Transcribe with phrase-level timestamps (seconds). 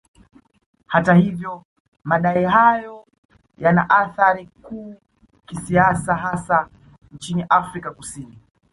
[0.87, 1.63] Hata hivyo
[2.03, 3.05] madai hayo
[3.57, 4.95] yana athari kuu
[5.45, 6.69] kisiasa hasa
[7.11, 8.39] nchini Afrika Kusini